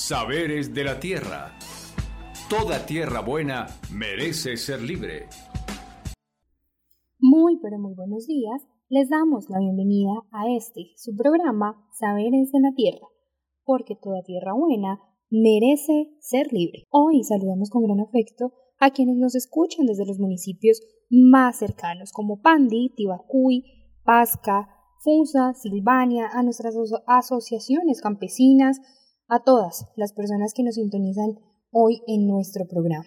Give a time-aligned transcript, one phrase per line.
[0.00, 1.52] Saberes de la Tierra.
[2.48, 5.28] Toda tierra buena merece ser libre.
[7.18, 8.62] Muy pero muy buenos días.
[8.88, 13.06] Les damos la bienvenida a este, su programa Saberes de la Tierra,
[13.62, 14.98] porque toda tierra buena
[15.30, 16.86] merece ser libre.
[16.90, 20.80] Hoy saludamos con gran afecto a quienes nos escuchan desde los municipios
[21.10, 23.64] más cercanos como Pandi, Tibacuy,
[24.02, 24.66] Pasca,
[25.02, 26.74] Fusa, Silvania, a nuestras
[27.06, 28.80] asociaciones campesinas,
[29.30, 31.38] a todas las personas que nos sintonizan
[31.70, 33.06] hoy en nuestro programa.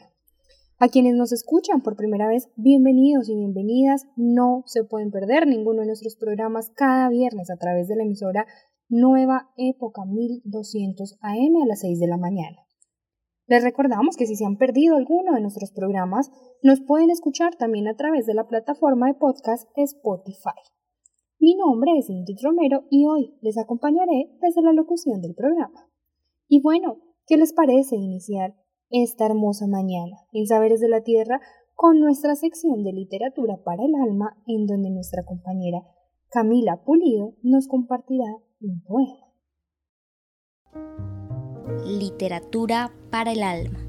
[0.80, 4.08] A quienes nos escuchan por primera vez, bienvenidos y bienvenidas.
[4.16, 8.48] No se pueden perder ninguno de nuestros programas cada viernes a través de la emisora
[8.88, 12.58] Nueva Época 1200 AM a las 6 de la mañana.
[13.48, 17.90] Les recordamos que si se han perdido alguno de nuestros programas, nos pueden escuchar también
[17.90, 20.56] a través de la plataforma de podcast Spotify.
[21.38, 25.90] Mi nombre es Ingrid Romero y hoy les acompañaré desde la locución del programa.
[26.48, 28.56] Y bueno, ¿qué les parece iniciar
[28.90, 31.42] esta hermosa mañana en Saberes de la Tierra
[31.76, 35.80] con nuestra sección de literatura para el alma en donde nuestra compañera
[36.30, 39.34] Camila Pulido nos compartirá un poema?
[41.86, 43.83] Literatura para el alma.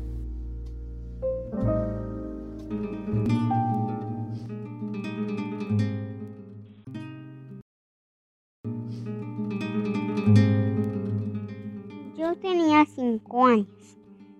[13.42, 13.98] años.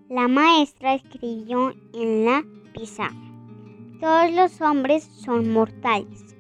[0.09, 3.15] La maestra escribió en la pizarra.
[4.01, 6.37] Todos los hombres son mortales.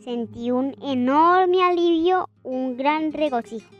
[0.00, 3.70] Sentí un enorme alivio, un gran regocijo.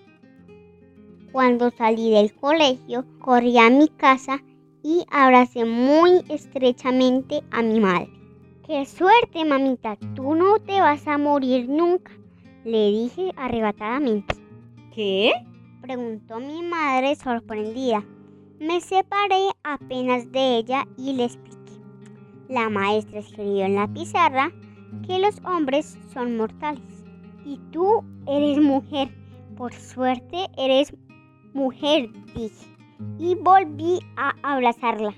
[1.31, 4.43] Cuando salí del colegio, corrí a mi casa
[4.83, 8.11] y abracé muy estrechamente a mi madre.
[8.67, 9.97] ¡Qué suerte, mamita!
[10.15, 12.11] Tú no te vas a morir nunca,
[12.65, 14.35] le dije arrebatadamente.
[14.95, 15.33] ¿Qué?
[15.87, 18.03] Preguntó mi madre sorprendida.
[18.59, 21.81] Me separé apenas de ella y le expliqué.
[22.49, 24.51] La maestra escribió en la pizarra
[25.07, 27.05] que los hombres son mortales.
[27.45, 29.11] Y tú eres mujer.
[29.57, 30.93] Por suerte eres
[31.55, 32.67] mujer, dije,
[33.19, 35.15] y volví a abrazarla.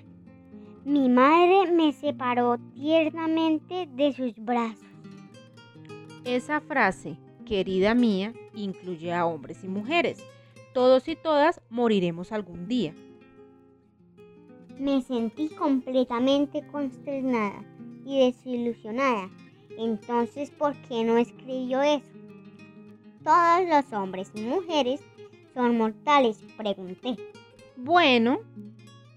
[0.85, 4.85] Mi madre me separó tiernamente de sus brazos.
[6.25, 10.23] Esa frase, querida mía, incluye a hombres y mujeres.
[10.73, 12.95] Todos y todas moriremos algún día.
[14.79, 17.65] Me sentí completamente consternada
[18.05, 19.31] y desilusionada.
[19.77, 22.11] Entonces, ¿por qué no escribió eso?
[23.25, 25.01] Todos los hombres y mujeres
[25.55, 26.39] son mortales?
[26.56, 27.17] Pregunté.
[27.77, 28.41] Bueno,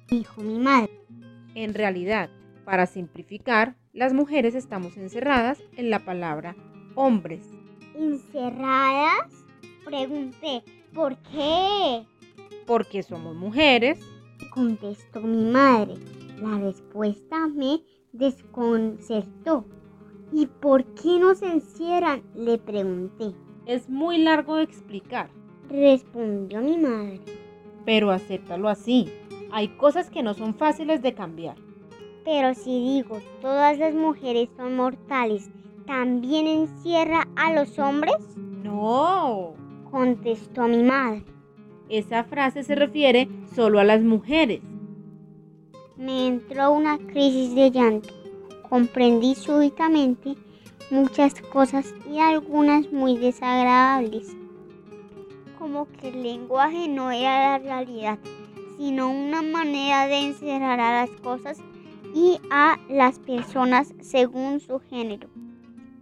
[0.10, 0.92] dijo mi madre.
[1.56, 2.30] En realidad,
[2.66, 6.56] para simplificar, las mujeres estamos encerradas en la palabra
[6.96, 7.48] hombres.
[7.96, 9.46] ¿Encerradas?
[9.86, 10.64] Pregunté.
[10.94, 12.06] ¿Por qué?
[12.66, 14.00] Porque somos mujeres.
[14.54, 15.96] Contestó mi madre.
[16.42, 17.82] La respuesta me
[18.12, 19.66] desconcertó.
[20.32, 22.24] ¿Y por qué nos encierran?
[22.36, 23.34] Le pregunté.
[23.66, 25.30] Es muy largo de explicar
[25.72, 27.22] respondió mi madre.
[27.86, 29.12] Pero acéptalo así.
[29.52, 31.56] Hay cosas que no son fáciles de cambiar.
[32.24, 35.50] Pero si digo, todas las mujeres son mortales,
[35.88, 38.16] ¿también encierra a los hombres?
[38.36, 39.56] No,
[39.92, 41.24] contestó mi madre.
[41.90, 44.62] Esa frase se refiere solo a las mujeres.
[45.98, 48.10] Me entró una crisis de llanto.
[48.70, 50.36] Comprendí súbitamente
[50.90, 54.36] muchas cosas y algunas muy desagradables
[55.62, 58.18] como que el lenguaje no era la realidad,
[58.78, 61.60] sino una manera de encerrar a las cosas
[62.16, 65.30] y a las personas según su género,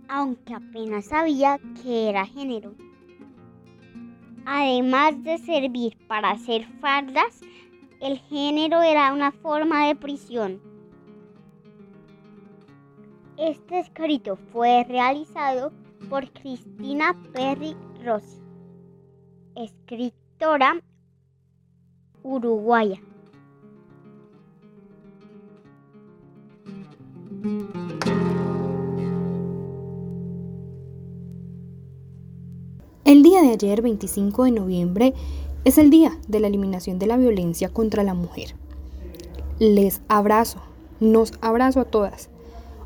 [0.08, 2.74] aunque apenas sabía que era género.
[4.46, 7.42] Además de servir para hacer fardas,
[8.02, 10.62] el género era una forma de prisión.
[13.38, 15.72] Este escrito fue realizado
[16.10, 18.40] por Cristina Perry Rossi
[19.63, 20.81] escritora
[22.24, 23.00] uruguaya.
[33.41, 35.13] De ayer, 25 de noviembre,
[35.65, 38.56] es el día de la eliminación de la violencia contra la mujer.
[39.59, 40.59] Les abrazo,
[41.00, 42.30] nos abrazo a todas.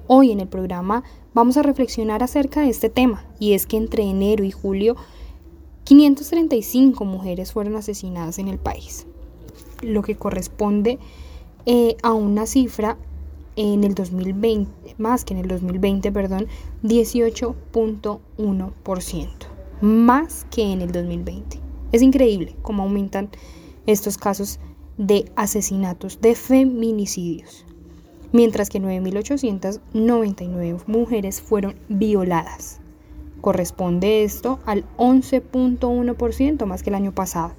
[0.07, 1.03] Hoy en el programa
[1.33, 4.95] vamos a reflexionar acerca de este tema y es que entre enero y julio
[5.83, 9.05] 535 mujeres fueron asesinadas en el país,
[9.81, 10.97] lo que corresponde
[11.65, 12.97] eh, a una cifra
[13.55, 16.47] en el 2020, más que en el 2020, perdón,
[16.83, 19.29] 18.1%,
[19.81, 21.59] más que en el 2020.
[21.91, 23.29] Es increíble cómo aumentan
[23.85, 24.59] estos casos
[24.97, 27.65] de asesinatos, de feminicidios,
[28.31, 32.79] mientras que 9.899 mujeres fueron violadas.
[33.41, 37.53] Corresponde esto al 11.1% más que el año pasado.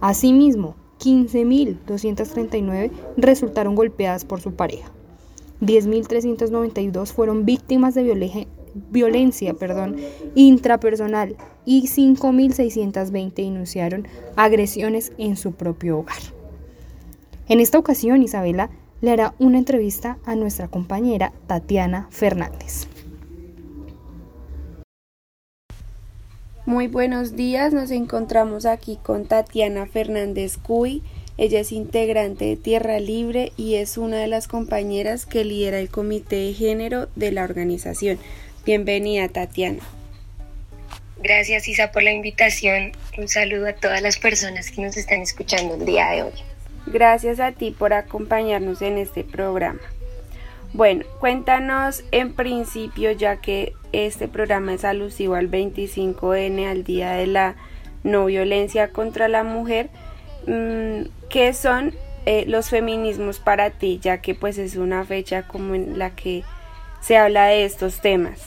[0.00, 4.90] Asimismo, 15.239 resultaron golpeadas por su pareja.
[5.60, 8.02] 10.392 fueron víctimas de
[8.90, 9.96] violencia perdón,
[10.34, 16.18] intrapersonal y 5.620 denunciaron agresiones en su propio hogar.
[17.48, 18.70] En esta ocasión, Isabela
[19.00, 22.88] le hará una entrevista a nuestra compañera Tatiana Fernández.
[26.66, 31.02] Muy buenos días, nos encontramos aquí con Tatiana Fernández Cuy.
[31.38, 35.88] Ella es integrante de Tierra Libre y es una de las compañeras que lidera el
[35.88, 38.18] comité de género de la organización.
[38.64, 39.80] Bienvenida, Tatiana.
[41.20, 42.92] Gracias, Isa, por la invitación.
[43.16, 46.32] Un saludo a todas las personas que nos están escuchando el día de hoy.
[46.86, 49.80] Gracias a ti por acompañarnos en este programa.
[50.72, 57.26] Bueno, cuéntanos en principio, ya que este programa es alusivo al 25N, al Día de
[57.26, 57.56] la
[58.04, 59.88] No Violencia contra la Mujer,
[60.46, 61.94] mm, ¿qué son
[62.26, 63.98] eh, los feminismos para ti?
[64.00, 66.44] Ya que pues es una fecha como en la que
[67.00, 68.40] se habla de estos temas.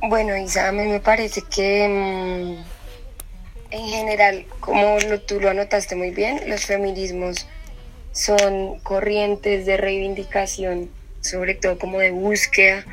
[0.00, 4.96] Bueno, Isa, a me parece que mm, en general, como
[5.26, 7.46] tú lo anotaste muy bien, los feminismos
[8.12, 10.90] son corrientes de reivindicación,
[11.20, 12.84] sobre todo como de búsqueda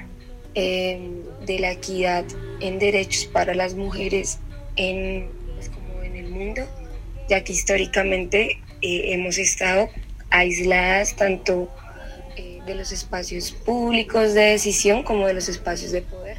[0.56, 2.26] Em, de la equidad
[2.60, 4.40] en derechos para las mujeres
[4.78, 6.64] en, pues, como en el mundo,
[7.30, 9.90] ya que históricamente eh, hemos estado
[10.32, 11.70] aisladas tanto
[12.70, 16.38] de los espacios públicos de decisión como de los espacios de poder,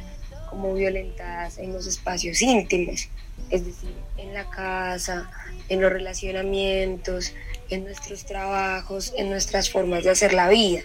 [0.49, 3.09] como violentadas en los espacios íntimos,
[3.49, 5.29] es decir, en la casa,
[5.67, 7.33] en los relacionamientos,
[7.69, 10.81] en nuestros trabajos, en nuestras formas de hacer la vida.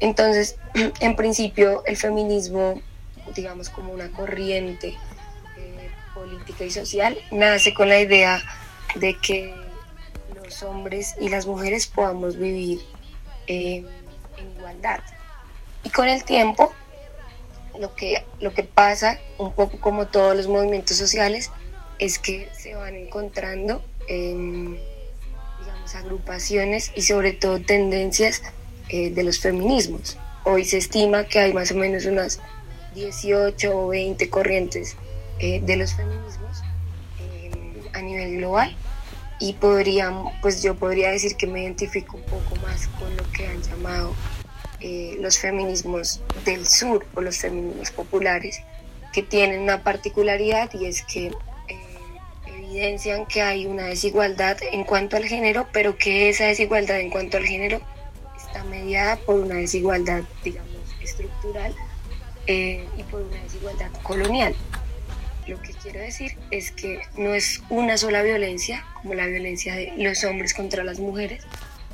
[0.00, 0.56] Entonces,
[1.00, 2.82] en principio, el feminismo,
[3.34, 4.88] digamos como una corriente
[5.56, 8.42] eh, política y social, nace con la idea
[8.96, 9.54] de que
[10.44, 12.80] los hombres y las mujeres podamos vivir
[13.46, 13.82] eh,
[14.40, 15.00] igualdad.
[15.82, 16.72] Y con el tiempo,
[17.78, 21.50] lo que, lo que pasa, un poco como todos los movimientos sociales,
[21.98, 23.82] es que se van encontrando
[25.94, 28.42] agrupaciones y sobre todo tendencias
[28.88, 30.18] eh, de los feminismos.
[30.44, 32.40] Hoy se estima que hay más o menos unas
[32.94, 34.96] 18 o 20 corrientes
[35.38, 36.62] eh, de los feminismos
[37.20, 37.50] eh,
[37.92, 38.76] a nivel global
[39.38, 43.46] y podría, pues yo podría decir que me identifico un poco más con lo que
[43.46, 44.14] han llamado
[44.80, 48.62] los feminismos del sur o los feminismos populares,
[49.12, 51.32] que tienen una particularidad y es que
[52.46, 57.36] evidencian que hay una desigualdad en cuanto al género, pero que esa desigualdad en cuanto
[57.36, 57.80] al género
[58.36, 60.70] está mediada por una desigualdad, digamos,
[61.02, 61.74] estructural
[62.46, 64.54] eh, y por una desigualdad colonial.
[65.46, 69.92] Lo que quiero decir es que no es una sola violencia, como la violencia de
[69.96, 71.44] los hombres contra las mujeres,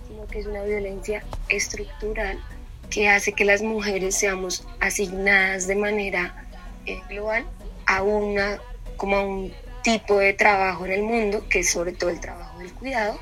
[0.09, 2.39] sino que es una violencia estructural
[2.91, 6.47] que hace que las mujeres seamos asignadas de manera
[6.87, 7.45] eh, global
[7.87, 8.61] a una
[8.97, 9.53] como a un
[9.83, 13.21] tipo de trabajo en el mundo, que es sobre todo el trabajo del cuidado,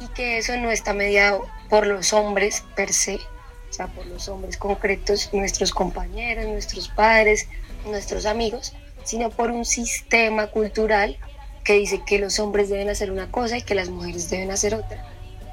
[0.00, 4.28] y que eso no está mediado por los hombres per se, o sea, por los
[4.28, 7.48] hombres concretos, nuestros compañeros, nuestros padres,
[7.84, 11.16] nuestros amigos, sino por un sistema cultural
[11.62, 14.74] que dice que los hombres deben hacer una cosa y que las mujeres deben hacer
[14.74, 15.04] otra,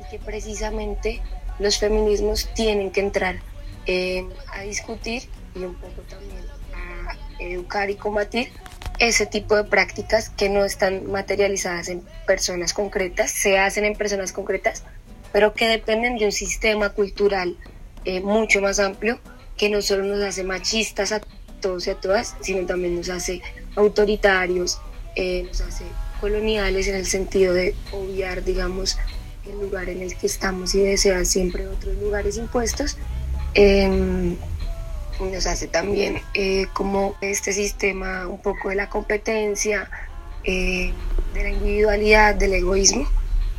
[0.01, 1.21] y que precisamente
[1.59, 3.39] los feminismos tienen que entrar
[3.85, 5.23] eh, a discutir
[5.55, 6.41] y un poco también
[6.73, 8.51] a educar y combatir
[8.99, 14.31] ese tipo de prácticas que no están materializadas en personas concretas, se hacen en personas
[14.31, 14.83] concretas,
[15.31, 17.57] pero que dependen de un sistema cultural
[18.05, 19.19] eh, mucho más amplio
[19.57, 21.21] que no solo nos hace machistas a
[21.61, 23.41] todos y a todas, sino también nos hace
[23.75, 24.79] autoritarios,
[25.15, 25.85] eh, nos hace
[26.19, 28.97] coloniales en el sentido de obviar, digamos,
[29.45, 32.97] el lugar en el que estamos y desear siempre otros lugares impuestos.
[33.53, 34.35] Em,
[35.19, 39.89] nos hace también eh, como este sistema un poco de la competencia,
[40.43, 40.91] eh,
[41.33, 43.07] de la individualidad, del egoísmo.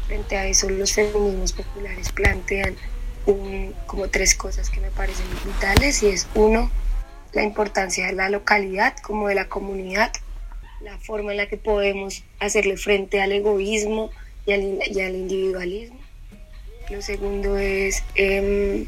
[0.07, 2.77] Frente a eso los feminismos populares plantean
[3.87, 6.71] como tres cosas que me parecen vitales y es uno,
[7.33, 10.13] la importancia de la localidad como de la comunidad,
[10.83, 14.11] la forma en la que podemos hacerle frente al egoísmo
[14.47, 15.99] y al, individualismo.
[16.91, 18.87] Lo segundo es em,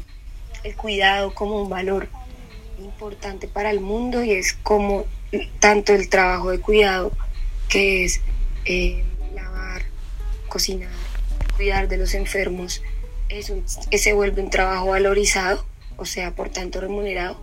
[0.63, 2.07] el cuidado como un valor
[2.79, 5.05] importante para el mundo y es como
[5.59, 7.11] tanto el trabajo de cuidado,
[7.69, 8.21] que es
[8.65, 9.81] eh, la
[10.47, 10.91] cocinar,
[11.55, 12.81] cuidar de los enfermos,
[13.29, 13.51] es
[13.91, 15.65] se vuelve un trabajo valorizado,
[15.97, 17.41] o sea, por tanto remunerado,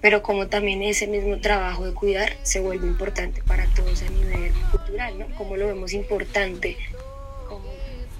[0.00, 4.52] pero como también ese mismo trabajo de cuidar se vuelve importante para todos a nivel
[4.70, 5.26] cultural, ¿no?
[5.36, 6.76] Como lo vemos importante.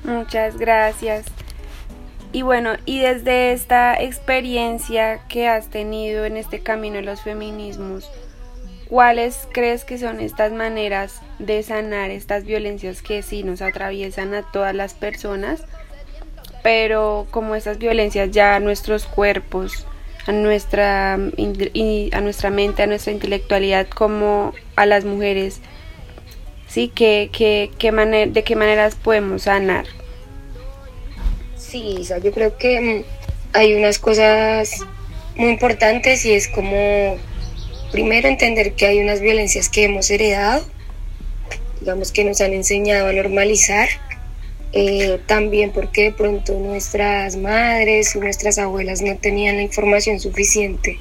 [0.09, 1.27] Muchas gracias.
[2.33, 8.11] Y bueno, y desde esta experiencia que has tenido en este camino de los feminismos,
[8.89, 14.51] ¿cuáles crees que son estas maneras de sanar estas violencias que sí nos atraviesan a
[14.51, 15.65] todas las personas?
[16.63, 19.87] Pero como estas violencias ya a nuestros cuerpos,
[20.27, 25.61] a nuestra, a nuestra mente, a nuestra intelectualidad, como a las mujeres,
[26.69, 26.93] ¿sí?
[26.95, 29.87] ¿Qué, qué, qué ¿De qué maneras podemos sanar?
[31.57, 33.05] Sí, yo creo que mm,
[33.53, 34.87] hay unas cosas
[35.37, 37.17] muy importantes y es como
[37.93, 40.65] primero entender que hay unas violencias que hemos heredado,
[41.81, 43.89] digamos que nos han enseñado a normalizar,
[44.73, 50.99] eh, también porque de pronto nuestras madres o nuestras abuelas no tenían la información suficiente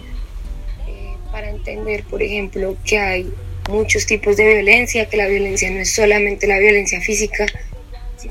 [0.87, 3.33] eh, para entender, por ejemplo, que hay
[3.67, 7.45] muchos tipos de violencia, que la violencia no es solamente la violencia física,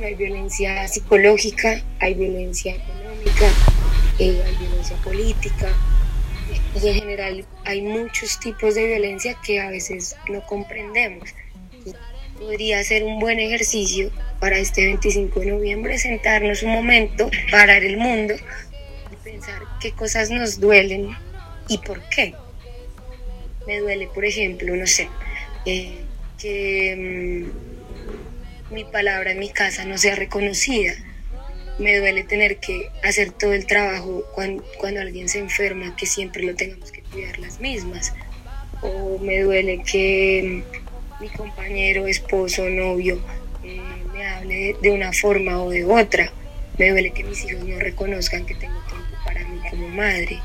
[0.02, 3.46] hay violencia psicológica, hay violencia económica,
[4.18, 5.68] eh, hay violencia política.
[6.82, 11.30] Y en general hay muchos tipos de violencia que a veces no comprendemos.
[12.38, 17.96] Podría ser un buen ejercicio para este 25 de noviembre sentarnos un momento, parar el
[17.96, 18.34] mundo
[19.10, 21.16] y pensar qué cosas nos duelen
[21.68, 22.34] y por qué.
[23.66, 25.08] Me duele, por ejemplo, no sé,
[25.66, 26.94] que...
[26.96, 27.76] Mm,
[28.70, 30.92] mi palabra en mi casa no sea reconocida.
[31.78, 36.54] Me duele tener que hacer todo el trabajo cuando, alguien se enferma, que siempre lo
[36.54, 38.14] tengamos que cuidar las mismas.
[38.82, 40.62] O me duele que
[41.20, 43.20] mi compañero, esposo, novio
[43.62, 43.80] eh,
[44.12, 46.32] me hable de una forma o de otra.
[46.78, 50.40] Me duele que mis hijos no reconozcan que tengo tiempo para mí como madre.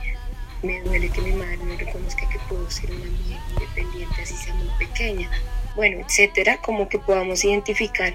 [0.63, 4.53] Me duele que mi madre no reconozca que puedo ser una mujer independiente así sea
[4.53, 5.29] muy pequeña
[5.75, 8.13] bueno, etcétera, como que podamos identificar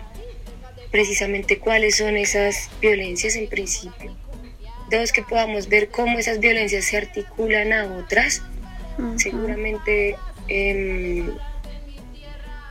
[0.91, 4.15] precisamente cuáles son esas violencias en principio.
[4.91, 8.43] Dos, que podamos ver cómo esas violencias se articulan a otras.
[9.17, 10.17] Seguramente
[10.49, 11.27] em,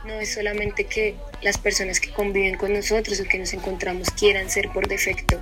[0.04, 4.50] no es solamente que las personas que conviven con nosotros o que nos encontramos quieran
[4.50, 5.40] ser por defecto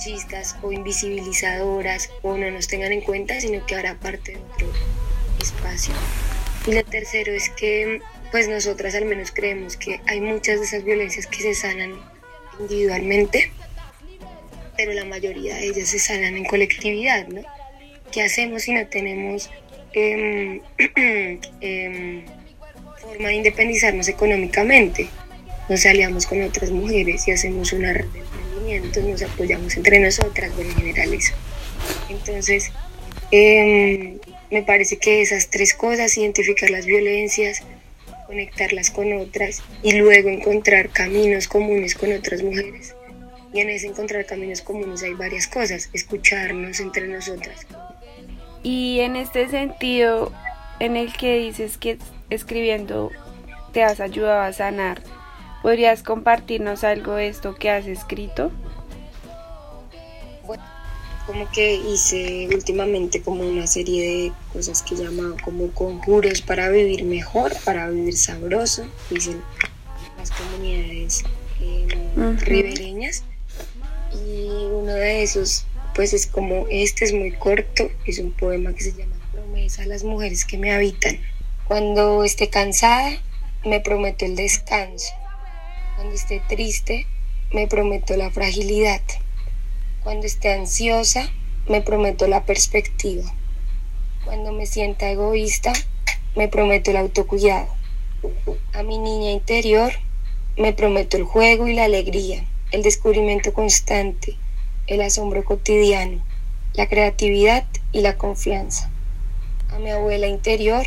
[0.00, 4.72] machistas o invisibilizadoras o no nos tengan en cuenta, sino que hará parte de otro
[5.38, 5.92] espacio.
[6.66, 10.84] Y lo tercero es que pues nosotras al menos creemos que hay muchas de esas
[10.84, 12.00] violencias que se sanan
[12.58, 13.52] individualmente,
[14.74, 17.42] pero la mayoría de ellas se sanan en colectividad, ¿no?
[18.10, 19.50] ¿Qué hacemos si no tenemos
[19.92, 20.62] em,
[21.60, 22.24] em,
[23.02, 25.08] forma de independizarnos económicamente?
[25.68, 28.06] Nos aliamos con otras mujeres y hacemos una red
[28.70, 31.34] emprendimientos, nos apoyamos entre nosotras, bueno, en general eso.
[32.08, 32.70] Entonces,
[33.30, 34.18] em,
[34.50, 37.62] me parece que esas tres cosas, identificar las violencias,
[38.26, 42.94] conectarlas con otras y luego encontrar caminos comunes con otras mujeres.
[43.52, 47.66] Y en ese encontrar caminos comunes hay varias cosas, escucharnos entre nosotras.
[48.62, 50.32] Y en este sentido,
[50.78, 51.98] en el que dices que
[52.28, 53.10] escribiendo
[53.72, 55.02] te has ayudado a sanar,
[55.62, 58.50] ¿podrías compartirnos algo de esto que has escrito?
[61.30, 67.04] como que hice últimamente como una serie de cosas que llamo como conjuros para vivir
[67.04, 69.40] mejor, para vivir sabroso, dicen
[70.18, 71.22] las comunidades
[71.60, 73.22] em, ribereñas.
[74.12, 78.82] Y uno de esos, pues es como, este es muy corto, es un poema que
[78.82, 81.20] se llama Promesa a las mujeres que me habitan.
[81.68, 83.22] Cuando esté cansada,
[83.64, 85.19] me prometo el descanso.
[86.00, 87.06] Cuando esté triste,
[87.52, 89.02] me prometo la fragilidad.
[90.02, 91.30] Cuando esté ansiosa,
[91.68, 93.30] me prometo la perspectiva.
[94.24, 95.74] Cuando me sienta egoísta,
[96.34, 97.68] me prometo el autocuidado.
[98.72, 99.92] A mi niña interior,
[100.56, 104.38] me prometo el juego y la alegría, el descubrimiento constante,
[104.86, 106.24] el asombro cotidiano,
[106.72, 108.90] la creatividad y la confianza.
[109.68, 110.86] A mi abuela interior,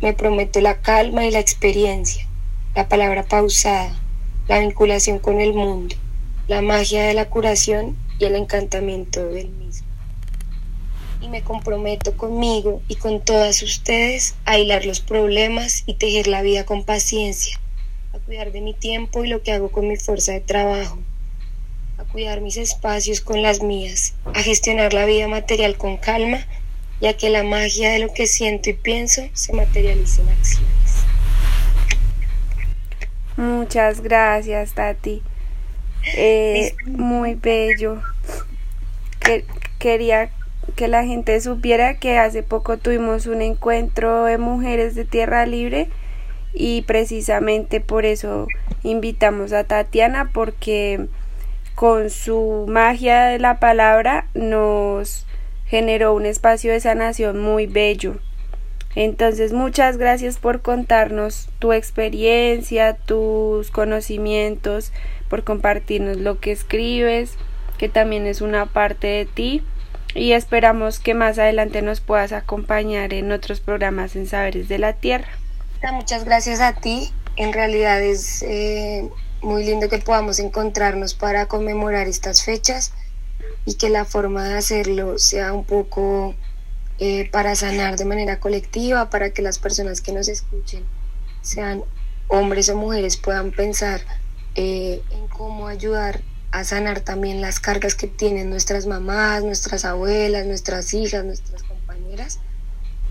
[0.00, 2.26] me prometo la calma y la experiencia,
[2.74, 3.94] la palabra pausada,
[4.48, 5.94] la vinculación con el mundo,
[6.48, 9.86] la magia de la curación y el encantamiento del mismo.
[11.20, 16.40] Y me comprometo conmigo y con todas ustedes a hilar los problemas y tejer la
[16.40, 17.60] vida con paciencia,
[18.14, 20.98] a cuidar de mi tiempo y lo que hago con mi fuerza de trabajo,
[21.98, 26.46] a cuidar mis espacios con las mías, a gestionar la vida material con calma
[27.00, 30.87] y a que la magia de lo que siento y pienso se materialice en acciones.
[33.38, 35.22] Muchas gracias, Tati.
[36.16, 38.02] Eh, muy bello.
[39.20, 39.44] Que,
[39.78, 40.30] quería
[40.74, 45.88] que la gente supiera que hace poco tuvimos un encuentro de mujeres de Tierra Libre
[46.52, 48.48] y precisamente por eso
[48.82, 51.06] invitamos a Tatiana porque
[51.76, 55.26] con su magia de la palabra nos
[55.64, 58.16] generó un espacio de sanación muy bello.
[58.94, 64.92] Entonces, muchas gracias por contarnos tu experiencia, tus conocimientos,
[65.28, 67.32] por compartirnos lo que escribes,
[67.78, 69.62] que también es una parte de ti.
[70.14, 74.94] Y esperamos que más adelante nos puedas acompañar en otros programas en Saberes de la
[74.94, 75.28] Tierra.
[75.92, 77.12] Muchas gracias a ti.
[77.36, 79.08] En realidad es eh,
[79.42, 82.92] muy lindo que podamos encontrarnos para conmemorar estas fechas
[83.64, 86.34] y que la forma de hacerlo sea un poco
[86.98, 90.84] eh, para sanar de manera colectiva, para que las personas que nos escuchen,
[91.42, 91.82] sean
[92.28, 94.00] hombres o mujeres, puedan pensar
[94.54, 100.46] eh, en cómo ayudar a sanar también las cargas que tienen nuestras mamás, nuestras abuelas,
[100.46, 102.40] nuestras hijas, nuestras compañeras,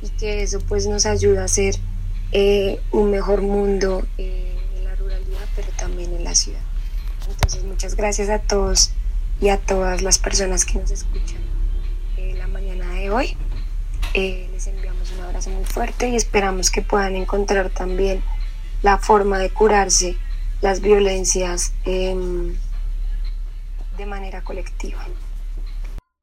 [0.02, 1.76] y que eso pues nos ayuda a ser
[2.34, 6.60] eh, un mejor mundo en la ruralidad, pero también en la ciudad.
[7.30, 8.92] Entonces, muchas gracias a todos
[9.40, 11.48] y a todas las personas que nos escuchan
[12.38, 13.38] la mañana de hoy.
[14.14, 18.22] Eh, les enviamos un abrazo muy fuerte y esperamos que puedan encontrar también
[18.82, 20.16] la forma de curarse
[20.62, 22.56] las violencias em,
[23.98, 25.00] de manera colectiva.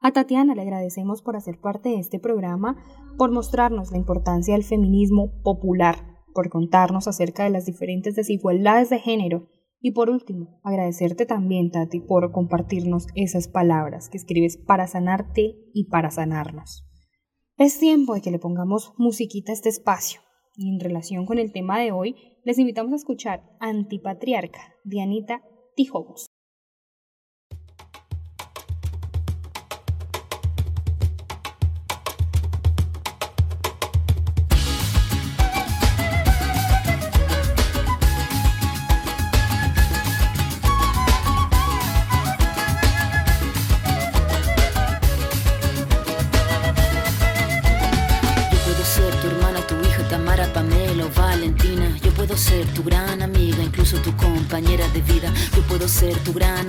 [0.00, 2.76] A Tatiana le agradecemos por hacer parte de este programa,
[3.16, 5.96] por mostrarnos la importancia del feminismo popular,
[6.34, 9.48] por contarnos acerca de las diferentes desigualdades de género
[9.80, 15.84] y por último, agradecerte también, Tati, por compartirnos esas palabras que escribes para sanarte y
[15.90, 16.86] para sanarnos.
[17.56, 20.20] Es tiempo de que le pongamos musiquita a este espacio.
[20.56, 25.40] Y en relación con el tema de hoy, les invitamos a escuchar Antipatriarca de Anita
[25.76, 26.26] Tijobos.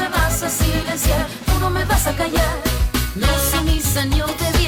[0.00, 2.56] me vas a silenciar, tú no me vas a callar.
[3.14, 4.59] No sumisa ni obediente,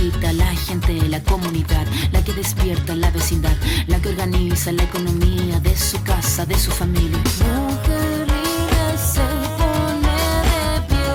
[0.00, 3.54] la gente, la comunidad, la que despierta la vecindad,
[3.86, 7.18] la que organiza la economía de su casa, de su familia.
[7.18, 9.20] Mujer libre se
[9.58, 10.16] pone
[10.48, 11.12] de pie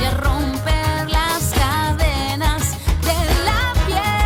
[0.00, 2.62] y a romper las cadenas
[3.02, 4.24] de la piel.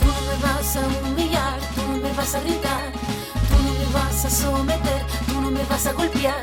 [0.00, 2.92] Tú no me vas a humillar, tú no me vas a gritar,
[3.48, 6.42] tú no me vas a someter, tú no me vas a golpear,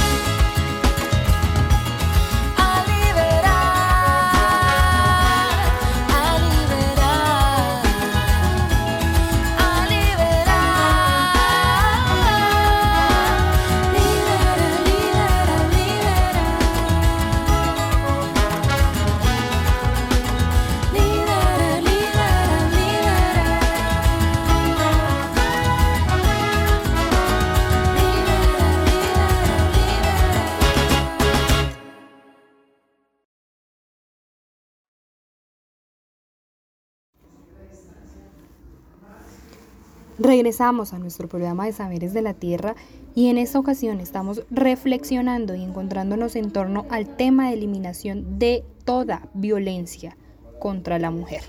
[40.19, 42.75] Regresamos a nuestro programa de Saberes de la Tierra
[43.15, 48.63] y en esta ocasión estamos reflexionando y encontrándonos en torno al tema de eliminación de
[48.85, 50.17] toda violencia
[50.59, 51.41] contra la mujer.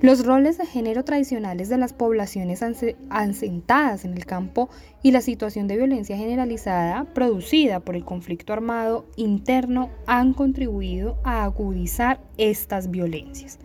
[0.00, 2.62] Los roles de género tradicionales de las poblaciones
[3.10, 4.70] asentadas en el campo
[5.02, 11.44] y la situación de violencia generalizada producida por el conflicto armado interno han contribuido a
[11.44, 13.58] agudizar estas violencias,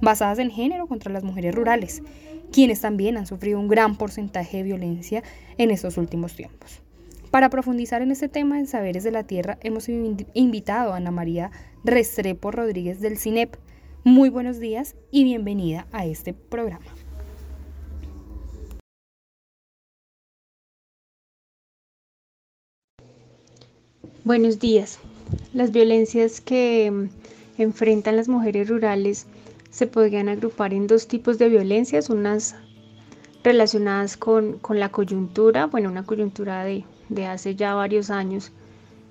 [0.00, 2.02] basadas en género contra las mujeres rurales,
[2.56, 5.22] quienes también han sufrido un gran porcentaje de violencia
[5.58, 6.80] en estos últimos tiempos.
[7.30, 11.50] Para profundizar en este tema en Saberes de la Tierra, hemos invitado a Ana María
[11.84, 13.56] Restrepo Rodríguez del CINEP,
[14.04, 16.86] muy buenos días y bienvenida a este programa.
[24.24, 24.98] Buenos días.
[25.52, 29.26] Las violencias que mm, enfrentan las mujeres rurales
[29.76, 32.54] se podrían agrupar en dos tipos de violencias, unas
[33.44, 38.52] relacionadas con, la coyuntura, bueno, una coyuntura de, hace ya varios años,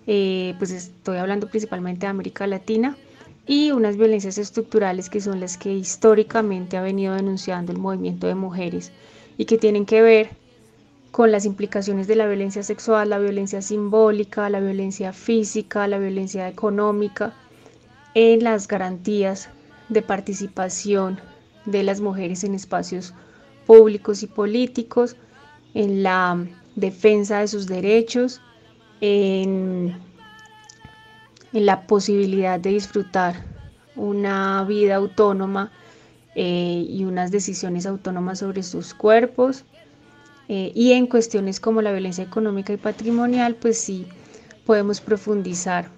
[0.08, 2.98] eh, pues estoy hablando principalmente de América Latina,
[3.46, 8.34] y unas violencias estructurales que son las que históricamente ha venido denunciando el movimiento de
[8.34, 8.92] mujeres
[9.38, 10.30] y que tienen que ver
[11.12, 16.50] con las implicaciones de la violencia sexual, la violencia simbólica, la violencia física, la violencia
[16.50, 17.36] económica,
[18.16, 19.50] en las garantías
[19.90, 21.20] de participación
[21.66, 23.14] de las mujeres en espacios
[23.66, 25.16] públicos y políticos,
[25.74, 26.46] en la
[26.76, 28.42] defensa de sus derechos,
[29.02, 29.96] en
[31.52, 33.44] la posibilidad de disfrutar
[33.96, 35.72] una vida autónoma
[36.36, 39.64] eh, y unas decisiones autónomas sobre sus cuerpos.
[40.48, 44.06] Eh, y en cuestiones como la violencia económica y patrimonial, pues sí
[44.66, 45.90] podemos profundizar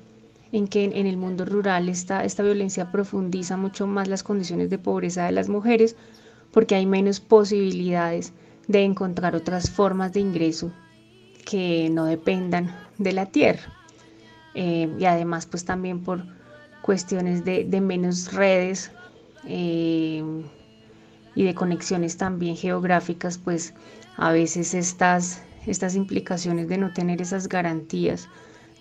[0.52, 4.78] en que en, el mundo rural esta, esta violencia profundiza mucho más las condiciones de
[4.78, 5.96] pobreza de las mujeres
[6.52, 8.34] porque hay menos posibilidades
[8.68, 10.72] de encontrar otras formas de ingreso
[11.46, 13.74] que no dependan de la tierra.
[14.56, 16.24] Eh, y además pues también por
[16.82, 18.92] cuestiones de, menos redes
[19.46, 20.24] eh,
[21.36, 23.74] y de conexiones también geográficas, pues
[24.16, 28.28] a veces estas, estas implicaciones de no tener esas garantías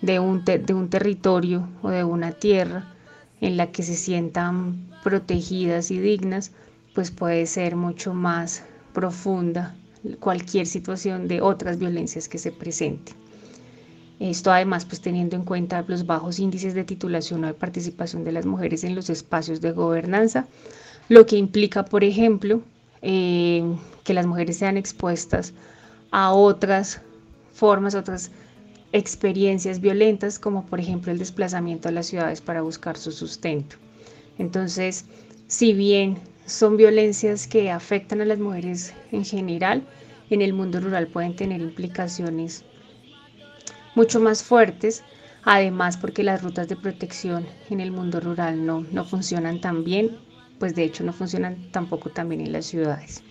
[0.01, 2.85] de un, de un territorio o de una tierra
[3.41, 6.51] en la que se sientan protegidas y dignas,
[6.93, 9.75] pues puede ser mucho más profunda
[10.19, 13.15] cualquier situación de otras violencias que se presenten.
[14.19, 18.31] Esto además pues teniendo en cuenta los bajos índices de titulación o de participación de
[18.31, 20.47] las mujeres en los espacios de gobernanza,
[21.07, 22.61] lo que implica, por ejemplo,
[23.01, 23.63] eh,
[24.03, 25.53] que las mujeres sean expuestas
[26.11, 27.01] a otras
[27.53, 28.31] formas, otras
[28.91, 33.75] experiencias violentas, como por ejemplo el desplazamiento a las ciudades para buscar su sustento.
[34.37, 35.05] Entonces,
[35.47, 39.83] si bien son violencias que afectan a las mujeres en general,
[40.29, 42.63] en el mundo rural pueden tener implicaciones
[43.95, 45.03] mucho más fuertes,
[45.43, 50.17] además porque las rutas de protección en el mundo rural no, no funcionan tan bien,
[50.59, 53.23] pues de hecho no funcionan tampoco tan bien en las ciudades.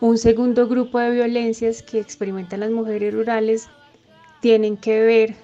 [0.00, 3.68] Un segundo grupo de violencias que experimentan las mujeres rurales
[4.40, 5.34] tienen que ver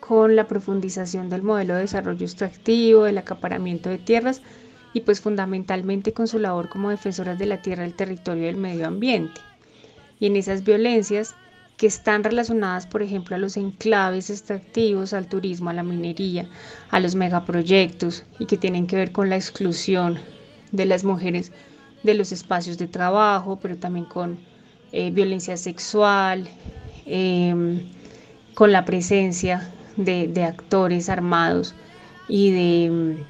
[0.00, 4.42] con la profundización del modelo de desarrollo extractivo, del acaparamiento de tierras
[4.92, 8.56] y pues fundamentalmente con su labor como defensoras de la tierra, del territorio y del
[8.56, 9.40] medio ambiente.
[10.18, 11.36] Y en esas violencias
[11.76, 16.48] que están relacionadas, por ejemplo, a los enclaves extractivos, al turismo, a la minería,
[16.90, 20.18] a los megaproyectos y que tienen que ver con la exclusión
[20.72, 21.52] de las mujeres
[22.06, 24.38] de los espacios de trabajo, pero también con
[24.92, 26.48] eh, violencia sexual,
[27.04, 27.90] em,
[28.54, 31.74] con la presencia de, actores armados
[32.28, 33.24] y de,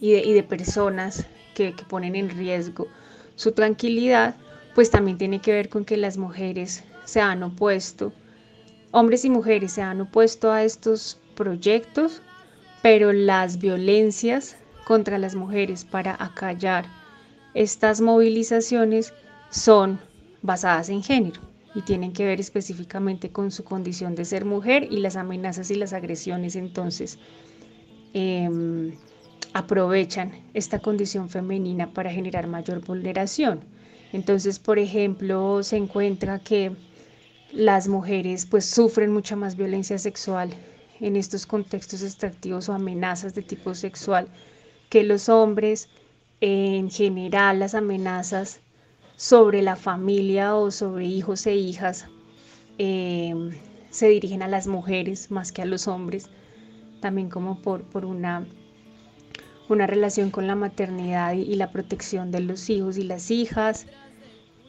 [0.00, 2.86] y de, personas que, que ponen en riesgo
[3.34, 4.36] su tranquilidad,
[4.74, 8.12] pues también tiene que ver con que las mujeres se han opuesto,
[8.90, 12.22] hombres y mujeres se han opuesto a estos proyectos,
[12.82, 16.84] pero las violencias contra las mujeres para acallar
[17.54, 19.12] estas movilizaciones
[19.50, 20.00] son
[20.42, 21.40] basadas en género
[21.74, 25.74] y tienen que ver específicamente con su condición de ser mujer y las amenazas y
[25.74, 27.18] las agresiones entonces
[28.12, 28.94] em,
[29.52, 33.60] aprovechan esta condición femenina para generar mayor vulneración.
[34.12, 36.72] Entonces, por ejemplo, se encuentra que
[37.52, 40.50] las mujeres pues sufren mucha más violencia sexual
[41.00, 44.28] en estos contextos extractivos o amenazas de tipo sexual
[44.88, 45.88] que los hombres.
[46.46, 48.60] En general las amenazas
[49.16, 52.06] sobre la familia o sobre hijos e hijas
[52.76, 53.52] em,
[53.88, 56.28] se dirigen a las mujeres más que a los hombres,
[57.00, 58.46] también como por, por una,
[59.70, 63.86] una relación con la maternidad y, la protección de los hijos y las hijas,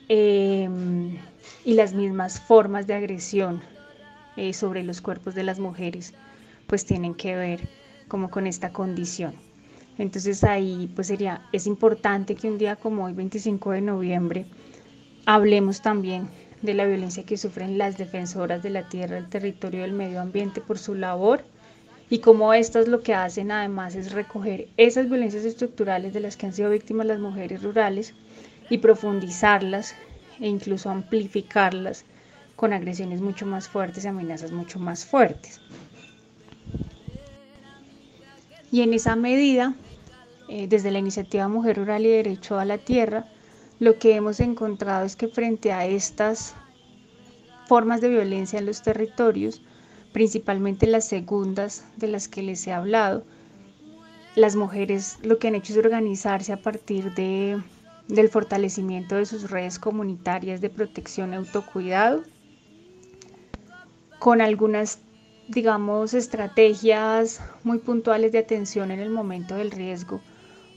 [0.08, 1.18] em,
[1.66, 3.62] y las mismas formas de agresión
[4.38, 6.14] eh, sobre los cuerpos de las mujeres,
[6.68, 7.68] pues tienen que ver
[8.08, 9.45] como con esta condición.
[9.98, 14.46] Entonces ahí pues sería, es importante que un día como hoy, 25 de noviembre,
[15.26, 16.28] hablemos también
[16.62, 20.20] de la violencia que sufren las defensoras de la tierra, el territorio y el medio
[20.20, 21.44] ambiente por su labor
[22.10, 26.46] y cómo estas lo que hacen además es recoger esas violencias estructurales de las que
[26.46, 28.14] han sido víctimas las mujeres rurales
[28.70, 29.96] y profundizarlas
[30.40, 32.06] e incluso amplificarlas
[32.56, 35.60] con agresiones mucho más fuertes y amenazas mucho más fuertes.
[38.72, 39.74] Y en esa medida,
[40.48, 43.26] eh, desde la iniciativa Mujer Rural y Derecho a la Tierra,
[43.80, 46.54] lo que hemos encontrado es que frente a estas
[47.68, 49.62] formas de violencia en los territorios,
[50.14, 53.24] principalmente las segundas de las que les he hablado,
[54.36, 57.60] las mujeres lo que han hecho es organizarse a partir de,
[58.08, 62.22] del fortalecimiento de sus redes comunitarias de protección y autocuidado,
[64.20, 65.00] con algunas,
[65.48, 70.22] digamos, estrategias muy puntuales de atención en el momento del riesgo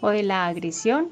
[0.00, 1.08] o de la agresión.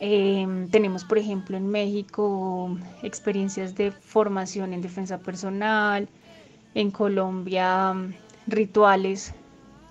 [0.00, 6.08] Em, tenemos, por ejemplo, en México experiencias de formación en defensa personal,
[6.74, 7.94] en Colombia
[8.46, 9.34] rituales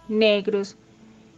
[0.07, 0.77] negros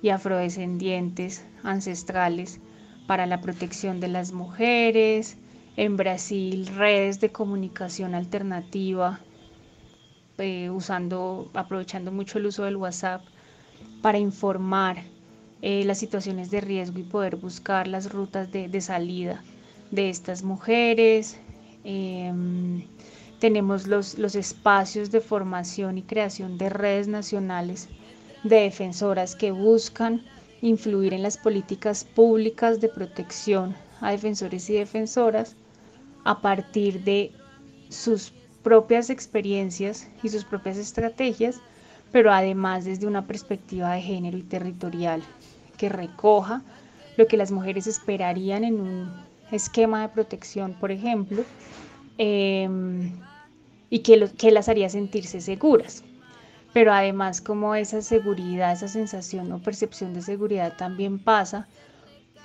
[0.02, 2.60] y afrodescendientes ancestrales
[3.08, 5.38] para la protección de las mujeres,
[5.78, 9.20] en Brasil redes de comunicación alternativa,
[10.38, 13.22] eh, usando, aprovechando mucho el uso del WhatsApp
[14.02, 15.04] para informar
[15.62, 19.44] eh, las situaciones de riesgo y poder buscar las rutas de, salida
[19.92, 21.38] de estas mujeres.
[21.84, 22.84] Em,
[23.40, 27.90] tenemos los, los espacios de formación y creación de redes nacionales
[28.44, 30.24] de defensoras que buscan
[30.62, 35.56] influir en las políticas públicas de protección a defensores y defensoras
[36.24, 37.32] a partir de
[37.90, 41.62] sus propias experiencias y sus propias estrategias,
[42.12, 45.24] pero además desde una perspectiva de género y territorial
[45.78, 46.62] que recoja
[47.18, 49.12] lo que las mujeres esperarían en un
[49.52, 51.44] esquema de protección, por ejemplo,
[52.18, 53.12] Em,
[53.90, 56.04] y que, que las haría sentirse seguras.
[56.74, 61.68] Pero además como esa seguridad, esa sensación o percepción de seguridad también pasa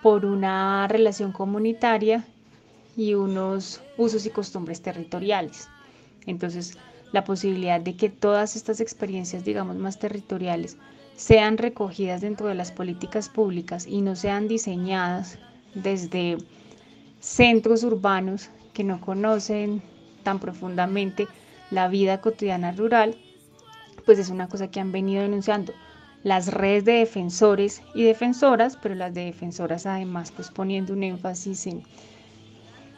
[0.02, 2.24] por una relación comunitaria
[2.96, 5.68] y unos usos y costumbres territoriales.
[6.26, 6.76] Entonces,
[7.12, 10.76] la posibilidad de que todas estas experiencias, digamos, más territoriales,
[11.16, 15.38] sean recogidas dentro de las políticas públicas y no sean diseñadas
[15.74, 16.38] desde
[17.20, 19.82] centros urbanos que no conocen
[20.22, 21.28] tan profundamente
[21.70, 23.16] la vida cotidiana rural,
[24.06, 25.72] pues es una cosa que han venido denunciando
[26.22, 31.66] las redes de defensores y defensoras, pero las de defensoras además pues poniendo un énfasis
[31.66, 31.82] en,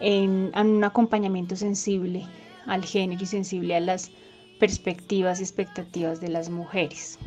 [0.01, 2.25] en, un acompañamiento sensible
[2.67, 4.11] al género y sensible a las
[4.59, 7.19] perspectivas y expectativas de las mujeres.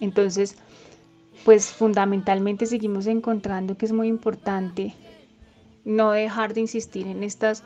[0.00, 0.56] Entonces,
[1.44, 4.94] pues fundamentalmente seguimos encontrando que es muy importante
[5.84, 7.62] no dejar de insistir en estas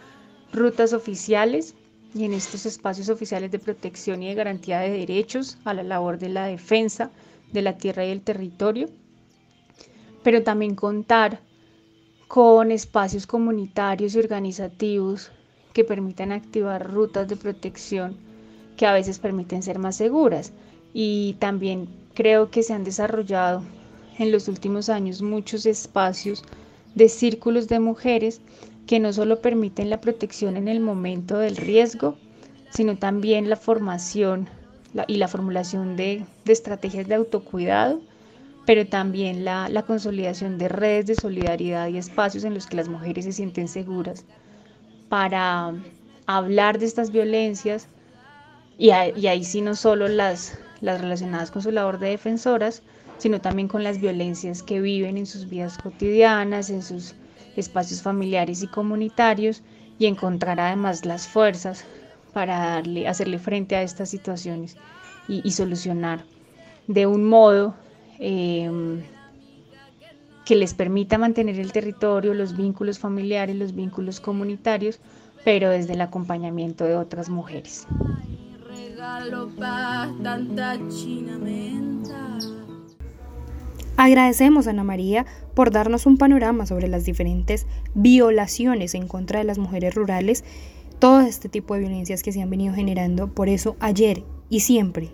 [0.52, 1.74] rutas oficiales
[2.14, 6.18] y en estos espacios oficiales de protección y de garantía de derechos a la labor
[6.18, 7.10] de la defensa
[7.52, 8.88] de la tierra y el territorio,
[10.22, 11.40] pero también contar
[12.28, 15.32] con espacios comunitarios y organizativos
[15.74, 18.16] que permitan activar rutas de protección
[18.78, 20.52] que a veces permiten ser más seguras.
[20.94, 23.62] Y también creo que se han desarrollado
[24.18, 26.44] en los últimos años muchos espacios
[26.94, 28.40] de círculos de mujeres
[28.86, 32.16] que no solo permiten la protección en el momento del riesgo,
[32.70, 34.48] sino también la formación
[35.08, 38.00] y la formulación de, estrategias de autocuidado,
[38.64, 43.24] pero también la, consolidación de redes de solidaridad y espacios en los que las mujeres
[43.24, 44.24] se sienten seguras
[45.08, 45.74] para
[46.26, 47.88] hablar de estas violencias
[48.78, 52.82] y, ahí sí no solo las, las relacionadas con su labor de defensoras,
[53.18, 57.14] sino también con las violencias que viven en sus vidas cotidianas, en sus
[57.56, 59.62] espacios familiares y comunitarios
[59.98, 61.84] y encontrar además las fuerzas
[62.32, 64.76] para darle, hacerle frente a estas situaciones
[65.28, 66.24] y, solucionar
[66.86, 67.74] de un modo
[68.18, 69.02] em,
[70.44, 75.00] que les permita mantener el territorio, los vínculos familiares, los vínculos comunitarios,
[75.44, 77.86] pero desde el acompañamiento de otras mujeres.
[83.96, 89.44] Agradecemos a Ana María por darnos un panorama sobre las diferentes violaciones en contra de
[89.44, 90.44] las mujeres rurales,
[90.98, 93.28] todo este tipo de violencias que se han venido generando.
[93.28, 95.10] Por eso ayer y siempre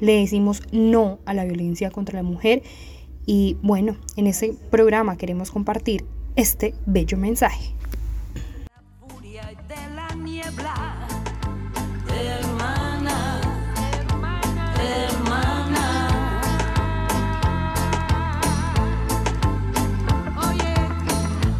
[0.00, 2.62] le decimos no a la violencia contra la mujer
[3.26, 6.04] Y bueno, en ese programa queremos compartir
[6.36, 7.74] este bello mensaje.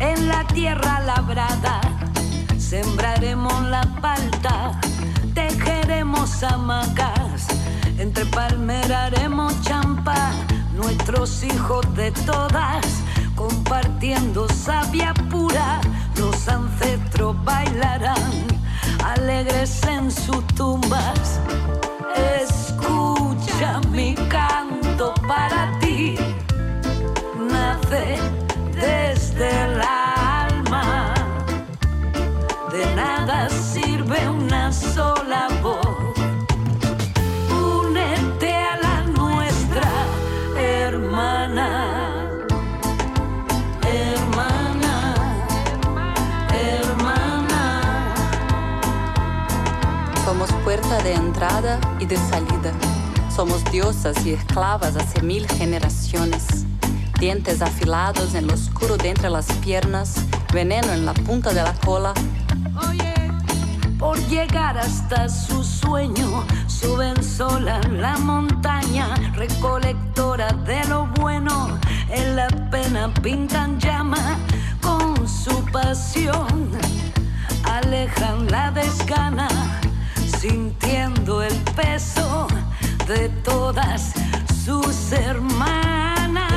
[0.01, 1.81] En la tierra labrada
[2.59, 4.81] sembraremos la palta,
[5.35, 7.47] tejeremos hamacas,
[7.99, 10.33] entre palmeraremos champa,
[10.75, 12.85] nuestros hijos de todas,
[13.35, 15.81] compartiendo savia pura,
[16.17, 18.47] los ancestros bailarán,
[19.05, 21.41] alegres en sus tumbas.
[22.41, 25.54] Escucha mi canto para
[50.85, 52.73] puerta de entrada y de salida.
[53.35, 56.67] Somos diosas y esclavas hace mil generaciones.
[57.19, 60.17] Dientes afilados en lo oscuro de entre las piernas,
[60.53, 62.13] veneno en la punta de la cola.
[63.99, 71.79] Por llegar hasta su sueño, suben sola la montaña, recolectora de lo bueno,
[72.11, 74.39] en la pena pintan llama
[74.83, 76.71] con su pasión,
[77.65, 79.49] alejan la desgana,
[80.49, 82.47] sintiendo el peso
[83.09, 84.13] de todas
[84.63, 86.53] sus hermanas.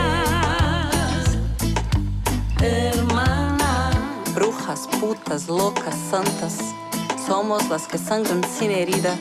[2.60, 3.96] Hermanas.
[4.36, 6.58] Brujas, putas, locas, santas.
[7.26, 9.16] Somos las que sangran sin herida,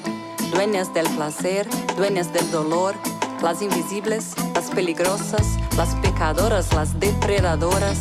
[0.53, 2.97] dueñas del placer, dueñas del dolor,
[3.43, 8.01] las invisibles, las peligrosas, las pecadoras, las depredadoras,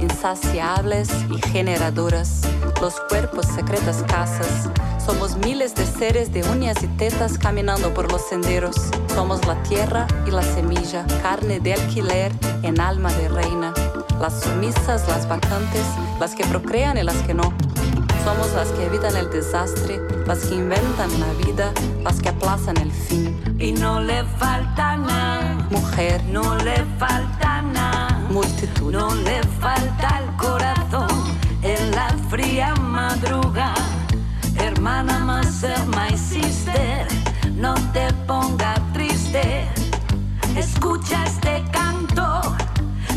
[0.00, 2.42] insaciables y generadoras,
[2.82, 4.68] los cuerpos secretas casas.
[5.06, 8.76] Somos miles de seres de uñas y tetas caminando por los senderos.
[9.14, 13.74] Somos la tierra y la semilla, carne de alquiler en alma de reina.
[14.18, 15.84] Las sumisas, las vacantes,
[16.18, 17.52] las que procrean y las que no.
[18.24, 22.90] Somos las que evitan el desastre, las que inventan la vida, las que aplazan el
[22.90, 23.38] fin.
[23.58, 30.36] Y no le falta nada, Mujer, no le falta nada, multitud, no le falta el
[30.36, 31.08] corazón
[31.62, 33.73] en la fría madrugada.
[34.84, 35.64] Hermana más,
[35.96, 37.08] my sister,
[37.54, 39.66] no te ponga triste.
[40.58, 42.42] Escucha este canto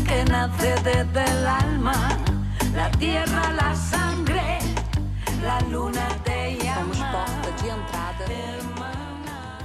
[0.06, 2.16] que nace desde el alma,
[2.74, 4.60] la tierra, la sangre,
[5.42, 7.12] la luna te somos llama.
[7.12, 8.24] porta de entrada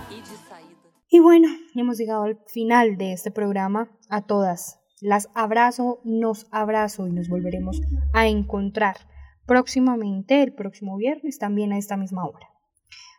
[0.09, 0.89] y de saída.
[1.07, 3.87] Y bueno, hemos llegado al final de este programa.
[4.09, 8.97] A todas las abrazo, nos abrazo y nos volveremos a encontrar
[9.45, 12.47] próximamente, el próximo viernes, también a esta misma hora.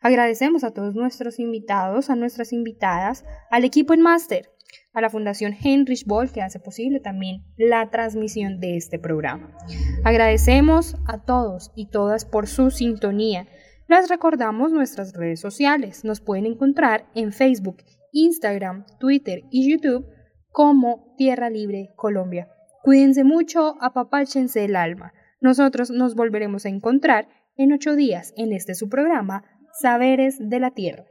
[0.02, 4.50] Agradecemos a todos nuestros invitados, a nuestras invitadas, al equipo en máster,
[4.92, 9.56] a la Fundación Heinrich Boll que hace posible también la transmisión de este programa.
[10.04, 13.48] Agradecemos a todos y todas por su sintonía.
[13.88, 16.04] Les recordamos nuestras redes sociales.
[16.04, 17.78] Nos pueden encontrar en Facebook,
[18.12, 20.06] Instagram, Twitter y YouTube
[20.50, 22.48] como Tierra Libre Colombia.
[22.82, 25.12] Cuídense mucho, apapáchense el alma.
[25.44, 27.28] Nosotros nos volveremos a encontrar
[27.59, 29.44] en ocho días en este su programa
[29.78, 31.04] Saberes de la Tierra.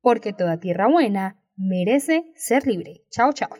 [0.00, 3.04] Porque toda tierra buena merece ser libre.
[3.12, 3.50] Chao, chao.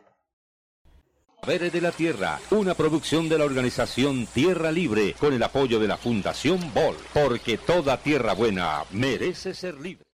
[1.41, 5.87] Saberes de la Tierra, una producción de la organización Tierra Libre con el apoyo de
[5.87, 10.05] la Fundación Bol, porque toda tierra buena merece ser libre.